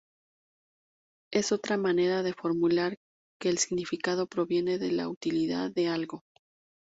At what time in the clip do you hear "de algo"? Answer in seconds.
5.71-6.23